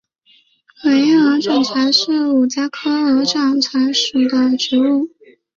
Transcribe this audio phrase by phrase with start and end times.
[0.83, 5.09] 尾叶鹅掌柴是五加科鹅掌柴属的植物。